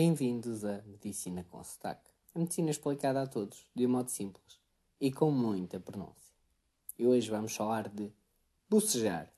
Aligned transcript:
Bem-vindos 0.00 0.64
à 0.64 0.80
Medicina 0.86 1.44
com 1.50 1.60
Sotaque. 1.64 2.12
A 2.32 2.38
medicina 2.38 2.70
explicada 2.70 3.20
a 3.20 3.26
todos, 3.26 3.66
de 3.74 3.84
um 3.84 3.90
modo 3.90 4.08
simples 4.08 4.60
e 5.00 5.10
com 5.10 5.28
muita 5.32 5.80
pronúncia. 5.80 6.32
E 6.96 7.04
hoje 7.04 7.28
vamos 7.28 7.56
falar 7.56 7.88
de 7.88 8.12
bocejar. 8.70 9.28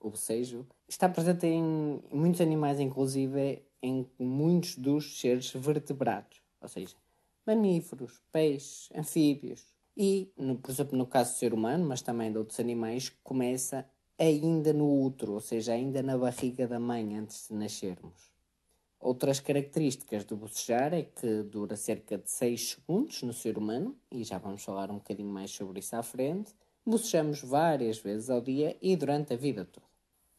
O 0.00 0.08
bocejo 0.08 0.66
está 0.88 1.06
presente 1.06 1.46
em 1.46 2.02
muitos 2.10 2.40
animais, 2.40 2.80
inclusive 2.80 3.62
em 3.82 4.10
muitos 4.18 4.78
dos 4.78 5.20
seres 5.20 5.50
vertebrados, 5.50 6.40
ou 6.62 6.68
seja, 6.70 6.96
mamíferos, 7.46 8.18
peixes, 8.32 8.88
anfíbios. 8.96 9.66
E, 9.94 10.32
no, 10.34 10.56
por 10.56 10.70
exemplo, 10.70 10.96
no 10.96 11.06
caso 11.06 11.34
do 11.34 11.38
ser 11.40 11.52
humano, 11.52 11.84
mas 11.86 12.00
também 12.00 12.32
de 12.32 12.38
outros 12.38 12.58
animais, 12.58 13.10
começa 13.22 13.86
ainda 14.18 14.72
no 14.72 15.04
útero, 15.04 15.34
ou 15.34 15.40
seja, 15.40 15.74
ainda 15.74 16.02
na 16.02 16.16
barriga 16.16 16.66
da 16.66 16.80
mãe 16.80 17.18
antes 17.18 17.48
de 17.48 17.54
nascermos. 17.54 18.34
Outras 18.98 19.40
características 19.40 20.24
do 20.24 20.36
bocejar 20.36 20.92
é 20.92 21.02
que 21.02 21.42
dura 21.42 21.76
cerca 21.76 22.18
de 22.18 22.30
6 22.30 22.70
segundos 22.70 23.22
no 23.22 23.32
ser 23.32 23.58
humano, 23.58 23.96
e 24.10 24.24
já 24.24 24.38
vamos 24.38 24.62
falar 24.64 24.90
um 24.90 24.96
bocadinho 24.96 25.28
mais 25.28 25.50
sobre 25.50 25.80
isso 25.80 25.94
à 25.94 26.02
frente. 26.02 26.54
Bocejamos 26.84 27.42
várias 27.42 27.98
vezes 27.98 28.30
ao 28.30 28.40
dia 28.40 28.76
e 28.80 28.96
durante 28.96 29.34
a 29.34 29.36
vida 29.36 29.64
toda. 29.64 29.86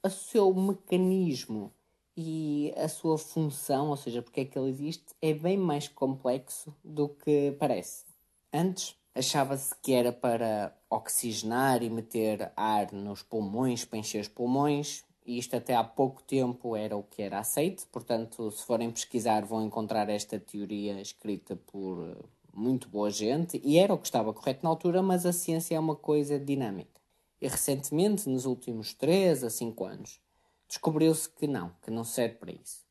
O 0.04 0.10
seu 0.10 0.54
mecanismo 0.54 1.74
e 2.16 2.74
a 2.76 2.88
sua 2.88 3.18
função, 3.18 3.90
ou 3.90 3.98
seja, 3.98 4.22
porque 4.22 4.42
é 4.42 4.46
que 4.46 4.58
ele 4.58 4.70
existe, 4.70 5.06
é 5.22 5.34
bem 5.34 5.58
mais 5.58 5.88
complexo 5.88 6.74
do 6.84 7.10
que 7.10 7.56
parece. 7.60 8.06
Antes 8.52 8.96
achava-se 9.14 9.76
que 9.82 9.94
era 9.94 10.12
para 10.12 10.76
oxigenar 10.90 11.84
e 11.84 11.90
meter 11.90 12.52
ar 12.56 12.92
nos 12.92 13.22
pulmões, 13.22 13.86
para 13.86 14.00
encher 14.00 14.22
os 14.22 14.28
pulmões, 14.28 15.04
e 15.28 15.38
isto 15.38 15.58
até 15.58 15.76
há 15.76 15.84
pouco 15.84 16.24
tempo 16.24 16.74
era 16.74 16.96
o 16.96 17.04
que 17.04 17.22
era 17.22 17.40
aceito, 17.40 17.86
portanto, 17.92 18.50
se 18.50 18.64
forem 18.64 18.90
pesquisar, 18.90 19.44
vão 19.44 19.62
encontrar 19.62 20.10
esta 20.10 20.40
teoria 20.40 21.02
escrita 21.02 21.54
por 21.54 22.08
eh, 22.08 22.16
muito 22.54 22.88
boa 22.88 23.12
gente, 23.12 23.62
e 23.62 23.78
era 23.78 23.94
o 23.94 23.98
que 23.98 24.08
estava 24.08 24.34
correto 24.34 24.62
na 24.64 24.70
altura, 24.70 25.04
mas 25.04 25.26
a 25.26 25.34
ciência 25.34 25.76
é 25.76 25.80
uma 25.80 25.98
coisa 25.98 26.40
dinâmica. 26.40 27.02
E 27.42 27.48
recentemente, 27.48 28.30
nos 28.30 28.46
últimos 28.46 28.94
3 28.94 29.44
a 29.44 29.50
5 29.50 29.84
anos, 29.84 30.22
descobriu-se 30.66 31.30
que 31.30 31.46
não, 31.46 31.74
que 31.82 31.92
não 31.92 32.06
serve 32.06 32.36
para 32.36 32.54
isso. 32.54 32.86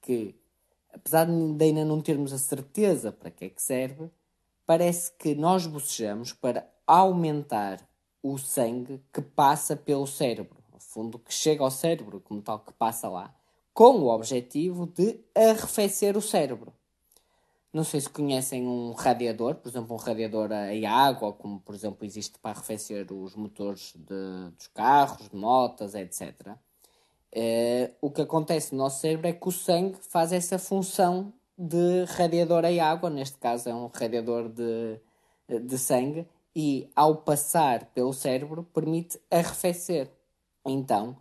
Que, 0.00 0.34
apesar 0.90 1.26
de 1.26 1.64
ainda 1.64 1.84
não 1.84 2.00
termos 2.00 2.32
a 2.32 2.38
certeza 2.38 3.12
para 3.12 3.30
que 3.30 3.44
é 3.44 3.48
que 3.50 3.62
serve, 3.62 4.10
parece 4.64 5.12
que 5.12 5.34
nós 5.34 5.66
bocejamos 5.66 6.32
para 6.32 6.66
aumentar 6.86 7.86
o 8.22 8.38
sangue 8.38 9.02
que 9.12 9.20
passa 9.20 9.76
pelo 9.76 10.06
cérebro 10.06 10.55
fundo, 10.96 11.18
que 11.18 11.32
chega 11.32 11.62
ao 11.62 11.70
cérebro, 11.70 12.20
como 12.20 12.40
tal 12.40 12.58
que 12.60 12.72
passa 12.72 13.06
lá, 13.06 13.34
com 13.74 13.98
o 13.98 14.08
objetivo 14.08 14.86
de 14.86 15.20
arrefecer 15.34 16.16
o 16.16 16.22
cérebro. 16.22 16.72
Não 17.70 17.84
sei 17.84 18.00
se 18.00 18.08
conhecem 18.08 18.66
um 18.66 18.92
radiador, 18.92 19.56
por 19.56 19.68
exemplo, 19.68 19.94
um 19.94 19.98
radiador 19.98 20.48
a 20.50 20.90
água, 20.90 21.34
como 21.34 21.60
por 21.60 21.74
exemplo 21.74 22.06
existe 22.06 22.38
para 22.38 22.52
arrefecer 22.52 23.12
os 23.12 23.36
motores 23.36 23.92
de, 23.94 24.50
dos 24.56 24.68
carros, 24.68 25.28
de 25.28 25.36
motas, 25.36 25.94
etc. 25.94 26.56
Eh, 27.30 27.90
o 28.00 28.10
que 28.10 28.22
acontece 28.22 28.72
no 28.72 28.78
nosso 28.78 29.00
cérebro 29.00 29.28
é 29.28 29.34
que 29.34 29.46
o 29.46 29.52
sangue 29.52 29.98
faz 30.08 30.32
essa 30.32 30.58
função 30.58 31.34
de 31.58 32.04
radiador 32.04 32.64
a 32.64 32.90
água, 32.90 33.10
neste 33.10 33.36
caso 33.36 33.68
é 33.68 33.74
um 33.74 33.88
radiador 33.88 34.48
de, 34.48 34.98
de 35.60 35.78
sangue, 35.78 36.26
e 36.54 36.88
ao 36.96 37.16
passar 37.16 37.84
pelo 37.92 38.14
cérebro 38.14 38.62
permite 38.72 39.20
arrefecer. 39.30 40.15
Então, 40.66 41.16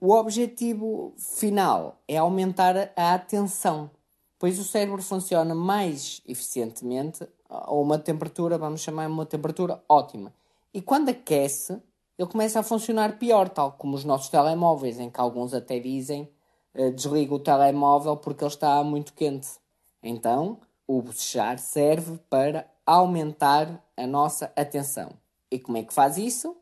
o 0.00 0.12
objetivo 0.12 1.14
final 1.18 2.00
é 2.06 2.16
aumentar 2.16 2.92
a 2.96 3.14
atenção, 3.14 3.90
pois 4.38 4.58
o 4.58 4.64
cérebro 4.64 5.02
funciona 5.02 5.54
mais 5.54 6.22
eficientemente 6.26 7.26
a 7.48 7.72
uma 7.74 7.98
temperatura, 7.98 8.56
vamos 8.56 8.80
chamar 8.80 9.08
uma 9.08 9.26
temperatura 9.26 9.82
ótima. 9.88 10.32
E 10.72 10.80
quando 10.80 11.08
aquece, 11.08 11.82
ele 12.18 12.28
começa 12.28 12.60
a 12.60 12.62
funcionar 12.62 13.18
pior, 13.18 13.48
tal 13.48 13.72
como 13.72 13.96
os 13.96 14.04
nossos 14.04 14.28
telemóveis, 14.28 15.00
em 15.00 15.10
que 15.10 15.20
alguns 15.20 15.52
até 15.52 15.78
dizem 15.78 16.30
uh, 16.74 16.90
desliga 16.92 17.34
o 17.34 17.40
telemóvel 17.40 18.16
porque 18.16 18.44
ele 18.44 18.52
está 18.52 18.82
muito 18.84 19.12
quente. 19.12 19.48
Então, 20.02 20.58
o 20.86 21.02
bocejar 21.02 21.58
serve 21.58 22.18
para 22.28 22.66
aumentar 22.86 23.84
a 23.96 24.06
nossa 24.06 24.52
atenção. 24.56 25.10
E 25.50 25.58
como 25.58 25.78
é 25.78 25.82
que 25.82 25.92
faz 25.92 26.16
isso? 26.16 26.56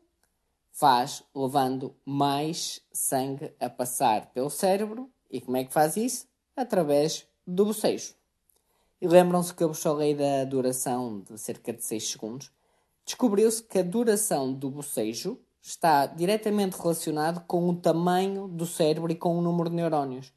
Faz 0.79 1.21
levando 1.35 1.93
mais 2.05 2.81
sangue 2.93 3.53
a 3.59 3.69
passar 3.69 4.31
pelo 4.31 4.49
cérebro. 4.49 5.11
E 5.29 5.41
como 5.41 5.57
é 5.57 5.65
que 5.65 5.73
faz 5.73 5.97
isso? 5.97 6.25
Através 6.55 7.27
do 7.45 7.65
bocejo. 7.65 8.15
E 9.01 9.07
lembram-se 9.07 9.53
que 9.53 9.61
eu 9.61 9.67
vos 9.67 9.83
falei 9.83 10.15
da 10.15 10.45
duração 10.45 11.19
de 11.19 11.37
cerca 11.37 11.73
de 11.73 11.83
6 11.83 12.11
segundos? 12.11 12.51
Descobriu-se 13.05 13.61
que 13.61 13.79
a 13.79 13.83
duração 13.83 14.53
do 14.53 14.69
bocejo 14.69 15.37
está 15.61 16.05
diretamente 16.05 16.77
relacionado 16.77 17.45
com 17.45 17.67
o 17.67 17.75
tamanho 17.75 18.47
do 18.47 18.65
cérebro 18.65 19.11
e 19.11 19.15
com 19.15 19.37
o 19.37 19.41
número 19.41 19.69
de 19.69 19.75
neurónios. 19.75 20.31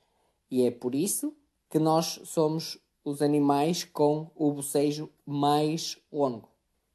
E 0.51 0.67
é 0.67 0.73
por 0.73 0.93
isso 0.93 1.37
que 1.71 1.79
nós 1.79 2.21
somos 2.25 2.79
os 3.05 3.23
animais 3.23 3.85
com 3.85 4.29
o 4.35 4.51
bocejo 4.51 5.09
mais 5.25 5.99
longo. 6.11 6.52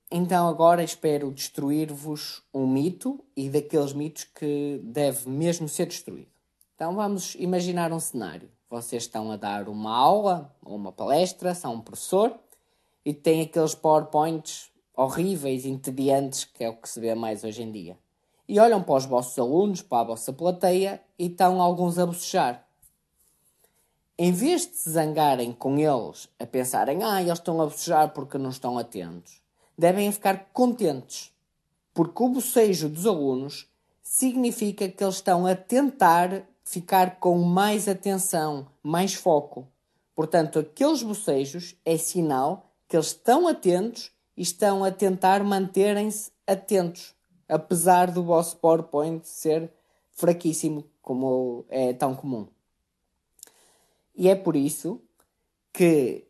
Então 0.10 0.48
agora 0.48 0.86
espero 0.86 1.30
destruir-vos 1.32 2.42
um 2.54 2.66
mito 2.66 3.20
e 3.36 3.50
daqueles 3.50 3.92
mitos 3.92 4.24
que 4.24 4.80
deve 4.82 5.30
mesmo 5.30 5.68
ser 5.68 5.86
destruído. 5.88 6.32
Então 6.76 6.96
vamos 6.96 7.36
imaginar 7.36 7.92
um 7.92 8.00
cenário. 8.00 8.50
Vocês 8.70 9.04
estão 9.04 9.30
a 9.32 9.36
dar 9.36 9.68
uma 9.68 9.94
aula 9.94 10.56
ou 10.64 10.78
uma 10.78 10.94
palestra, 10.94 11.54
são 11.54 11.74
um 11.74 11.82
professor 11.82 12.34
e 13.04 13.14
têm 13.14 13.42
aqueles 13.42 13.76
PowerPoints 13.76 14.72
horríveis, 14.96 15.66
entediantes, 15.66 16.46
que 16.46 16.64
é 16.64 16.70
o 16.70 16.78
que 16.78 16.88
se 16.88 17.02
vê 17.02 17.14
mais 17.14 17.44
hoje 17.44 17.64
em 17.64 17.72
dia. 17.72 17.98
E 18.48 18.62
olham 18.62 18.82
para 18.82 18.96
os 18.96 19.06
vossos 19.06 19.38
alunos, 19.38 19.82
para 19.82 20.00
a 20.00 20.06
vossa 20.06 20.32
plateia 20.32 21.02
e 21.20 21.26
estão 21.26 21.62
alguns 21.62 22.00
a 22.00 22.06
bocejar. 22.06 22.66
Em 24.18 24.32
vez 24.32 24.66
de 24.66 24.78
se 24.78 24.90
zangarem 24.90 25.52
com 25.52 25.78
eles, 25.78 26.30
a 26.40 26.46
pensarem, 26.46 27.04
ah, 27.04 27.22
eles 27.22 27.34
estão 27.34 27.62
a 27.62 27.66
bocejar 27.66 28.14
porque 28.14 28.38
não 28.38 28.52
estão 28.52 28.78
atentos 28.78 29.46
devem 29.78 30.12
ficar 30.12 30.50
contentes, 30.52 31.32
porque 31.94 32.24
o 32.24 32.30
bocejo 32.30 32.90
dos 32.90 33.06
alunos 33.06 33.70
significa 34.02 34.88
que 34.90 35.04
eles 35.04 35.16
estão 35.16 35.46
a 35.46 35.56
tentar 35.56 36.44
ficar 36.64 37.20
com 37.20 37.38
mais 37.38 37.88
atenção, 37.88 38.68
mais 38.84 39.14
foco. 39.14 39.68
Portanto, 40.16 40.60
aqueles 40.60 41.04
bocejos 41.04 41.76
é 41.86 41.98
sinal 41.98 42.72
que 42.88 42.96
eles 42.96 43.08
estão 43.08 43.48
atentos 43.48 44.12
e 44.36 44.42
estão 44.42 44.84
a 44.84 44.92
tentar 44.92 45.44
manterem-se 45.44 46.32
atentos, 46.46 47.14
apesar 47.48 48.12
do 48.12 48.24
vosso 48.24 48.58
PowerPoint 48.58 49.28
ser 49.28 49.72
fraquíssimo, 50.12 50.86
como 51.02 51.66
é 51.70 51.94
tão 51.94 52.16
comum. 52.16 52.48
E 54.16 54.28
é 54.28 54.36
por 54.36 54.56
isso 54.56 55.02
que 55.72 56.27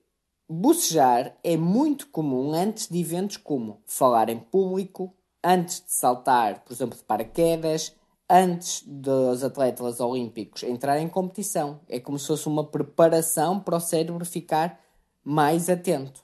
Bocejar 0.49 1.35
é 1.43 1.57
muito 1.57 2.07
comum 2.07 2.53
antes 2.53 2.87
de 2.87 3.01
eventos 3.01 3.35
como 3.35 3.81
falar 3.85 4.29
em 4.29 4.39
público, 4.39 5.13
antes 5.43 5.81
de 5.81 5.91
saltar, 5.91 6.63
por 6.63 6.71
exemplo, 6.71 6.97
de 6.97 7.03
paraquedas, 7.03 7.93
antes 8.29 8.81
dos 8.87 9.43
atletas 9.43 9.99
olímpicos 9.99 10.63
entrarem 10.63 11.05
em 11.05 11.09
competição. 11.09 11.81
É 11.89 11.99
como 11.99 12.17
se 12.17 12.27
fosse 12.27 12.47
uma 12.47 12.63
preparação 12.63 13.59
para 13.59 13.75
o 13.75 13.79
cérebro 13.81 14.25
ficar 14.25 14.79
mais 15.21 15.69
atento. 15.69 16.23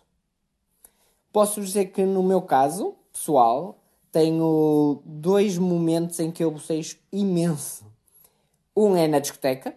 Posso 1.32 1.60
dizer 1.60 1.88
que 1.88 2.06
no 2.06 2.24
meu 2.24 2.42
caso, 2.42 2.96
pessoal, 3.12 3.78
tenho 4.10 5.02
dois 5.06 5.58
momentos 5.58 6.22
em 6.22 6.32
que 6.32 6.46
eu 6.46 6.52
bocejo 6.52 6.98
imenso. 7.12 7.86
Um 8.74 8.96
é 8.96 9.06
na 9.06 9.20
discoteca 9.20 9.76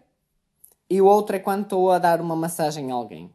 e 0.89 1.01
o 1.03 1.07
outro 1.07 1.35
é 1.35 1.41
quando 1.41 1.65
estou 1.65 1.91
a 1.91 1.99
dar 1.99 2.21
uma 2.21 2.37
massagem 2.37 2.93
a 2.93 2.95
alguém. 2.95 3.35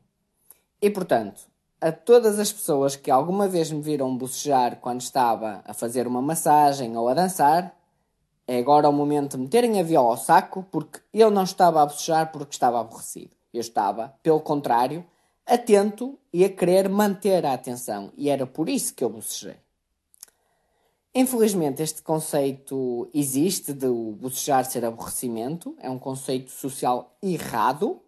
E 0.82 0.90
portanto, 0.90 1.42
a 1.80 1.92
todas 1.92 2.40
as 2.40 2.52
pessoas 2.52 2.96
que 2.96 3.12
alguma 3.12 3.48
vez 3.48 3.72
me 3.72 3.82
viram 3.82 4.16
bocejar 4.18 4.78
quando 4.78 5.02
estava 5.02 5.62
a 5.66 5.74
fazer 5.74 6.08
uma 6.08 6.22
massagem 6.22 6.98
ou 6.98 7.08
a 7.08 7.14
dançar, 7.14 7.76
é 8.48 8.58
agora 8.58 8.90
o 8.90 8.94
momento 8.94 9.38
de 9.38 9.44
meterem 9.44 9.80
a 9.80 9.84
viola 9.84 10.10
ao 10.10 10.18
saco, 10.18 10.66
porque 10.72 11.00
eu 11.14 11.30
não 11.30 11.44
estava 11.44 11.82
a 11.82 11.86
bocejar 11.86 12.32
porque 12.32 12.54
estava 12.54 12.80
aborrecido. 12.80 13.32
Eu 13.54 13.62
estava, 13.62 14.14
pelo 14.24 14.40
contrário, 14.40 15.06
atento 15.46 16.18
e 16.34 16.44
a 16.44 16.50
querer 16.50 16.90
manter 16.90 17.46
a 17.46 17.54
atenção, 17.54 18.12
e 18.18 18.30
era 18.30 18.46
por 18.46 18.70
isso 18.70 18.94
que 18.94 19.04
eu 19.04 19.10
bocejei. 19.10 19.58
Infelizmente, 21.14 21.84
este 21.84 22.02
conceito 22.02 23.10
existe 23.14 23.74
de 23.74 23.88
bocejar 23.88 24.64
ser 24.66 24.86
aborrecimento, 24.86 25.76
é 25.80 25.90
um 25.90 26.00
conceito 26.00 26.52
social 26.52 27.16
errado, 27.22 28.02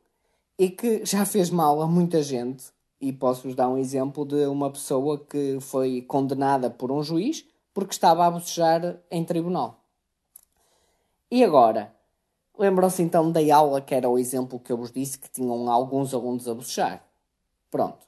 e 0.58 0.70
que 0.70 1.06
já 1.06 1.26
fez 1.26 1.50
mal 1.50 1.82
a 1.82 1.88
muita 1.88 2.22
gente. 2.22 2.66
E 3.00 3.12
posso-vos 3.12 3.56
dar 3.56 3.68
um 3.68 3.78
exemplo 3.78 4.26
de 4.26 4.46
uma 4.46 4.72
pessoa 4.72 5.20
que 5.20 5.58
foi 5.60 6.02
condenada 6.02 6.70
por 6.70 6.92
um 6.92 7.04
juiz 7.04 7.46
porque 7.74 7.92
estava 7.92 8.26
a 8.26 8.32
bocejar 8.32 8.98
em 9.12 9.26
tribunal. 9.26 9.84
E 11.30 11.44
agora, 11.44 11.94
Lembram-se 12.58 13.02
então 13.02 13.32
da 13.32 13.40
aula 13.56 13.82
que 13.82 13.96
era 13.96 14.08
o 14.08 14.20
exemplo 14.20 14.60
que 14.60 14.72
eu 14.72 14.78
vos 14.78 14.92
disse 14.92 15.18
que 15.18 15.30
tinham 15.30 15.70
alguns 15.70 16.14
alunos 16.14 16.48
a 16.48 16.54
bocejar? 16.54 17.04
Pronto. 17.72 18.06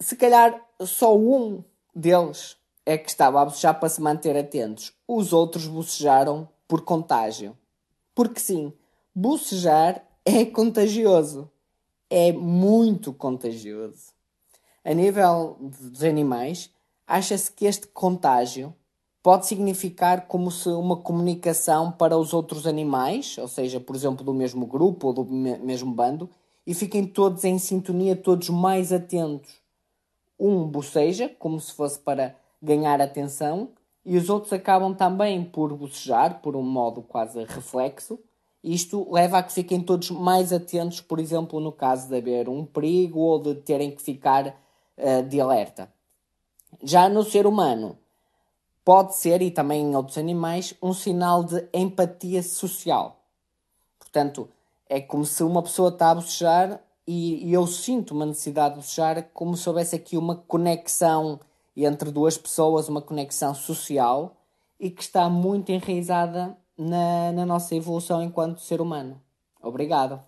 Se 0.00 0.16
calhar 0.16 0.58
só 0.80 1.16
um 1.16 1.62
deles 1.94 2.56
é 2.86 2.96
que 2.96 3.10
estava 3.10 3.42
a 3.42 3.44
bocejar 3.44 3.78
para 3.78 3.88
se 3.90 4.00
manter 4.00 4.36
atentos. 4.36 4.94
Os 5.06 5.34
outros 5.34 5.66
bocejaram 5.66 6.48
por 6.66 6.80
contágio. 6.82 7.56
Porque 8.14 8.40
sim, 8.40 8.72
bocejar 9.14 10.02
é 10.24 10.46
contagioso. 10.46 11.50
É 12.10 12.32
muito 12.32 13.12
contagioso. 13.12 14.12
A 14.82 14.94
nível 14.94 15.58
dos 15.60 16.02
animais, 16.02 16.70
acha-se 17.06 17.52
que 17.52 17.66
este 17.66 17.86
contágio 17.88 18.74
pode 19.22 19.46
significar 19.46 20.26
como 20.26 20.50
se 20.50 20.70
uma 20.70 20.96
comunicação 20.96 21.92
para 21.92 22.16
os 22.16 22.32
outros 22.32 22.66
animais, 22.66 23.36
ou 23.36 23.46
seja, 23.46 23.78
por 23.78 23.94
exemplo, 23.94 24.24
do 24.24 24.32
mesmo 24.32 24.64
grupo 24.64 25.08
ou 25.08 25.12
do 25.12 25.24
mesmo 25.26 25.92
bando, 25.92 26.30
e 26.66 26.72
fiquem 26.72 27.06
todos 27.06 27.44
em 27.44 27.58
sintonia, 27.58 28.16
todos 28.16 28.48
mais 28.48 28.90
atentos. 28.90 29.52
Um 30.40 30.66
boceja, 30.66 31.28
como 31.38 31.60
se 31.60 31.72
fosse 31.72 31.98
para 31.98 32.34
ganhar 32.62 33.02
atenção, 33.02 33.70
e 34.02 34.16
os 34.16 34.30
outros 34.30 34.54
acabam 34.54 34.94
também 34.94 35.44
por 35.44 35.76
bocejar, 35.76 36.40
por 36.40 36.56
um 36.56 36.62
modo 36.62 37.02
quase 37.02 37.44
reflexo. 37.44 38.18
Isto 38.62 39.06
leva 39.12 39.38
a 39.38 39.42
que 39.42 39.52
fiquem 39.52 39.80
todos 39.80 40.10
mais 40.10 40.52
atentos, 40.52 41.00
por 41.00 41.20
exemplo, 41.20 41.60
no 41.60 41.72
caso 41.72 42.08
de 42.08 42.16
haver 42.16 42.48
um 42.48 42.64
perigo 42.64 43.20
ou 43.20 43.40
de 43.40 43.54
terem 43.54 43.90
que 43.90 44.02
ficar 44.02 44.48
uh, 44.48 45.22
de 45.28 45.40
alerta. 45.40 45.92
Já 46.82 47.08
no 47.08 47.22
ser 47.22 47.46
humano, 47.46 47.96
pode 48.84 49.14
ser, 49.16 49.42
e 49.42 49.50
também 49.50 49.82
em 49.82 49.96
outros 49.96 50.18
animais, 50.18 50.74
um 50.82 50.92
sinal 50.92 51.44
de 51.44 51.68
empatia 51.72 52.42
social. 52.42 53.20
Portanto, 53.98 54.48
é 54.88 55.00
como 55.00 55.24
se 55.24 55.42
uma 55.42 55.62
pessoa 55.62 55.90
está 55.90 56.10
a 56.10 56.14
bocejar 56.14 56.80
e, 57.06 57.46
e 57.46 57.52
eu 57.52 57.66
sinto 57.66 58.12
uma 58.12 58.26
necessidade 58.26 58.74
de 58.74 58.80
bocejar 58.80 59.30
como 59.32 59.56
se 59.56 59.68
houvesse 59.68 59.94
aqui 59.94 60.16
uma 60.16 60.36
conexão 60.36 61.38
entre 61.76 62.10
duas 62.10 62.36
pessoas, 62.36 62.88
uma 62.88 63.00
conexão 63.00 63.54
social 63.54 64.36
e 64.80 64.90
que 64.90 65.02
está 65.02 65.28
muito 65.28 65.70
enraizada 65.70 66.56
na, 66.78 67.32
na 67.32 67.46
nossa 67.46 67.74
evolução 67.74 68.22
enquanto 68.22 68.60
ser 68.60 68.80
humano. 68.80 69.20
Obrigado. 69.60 70.22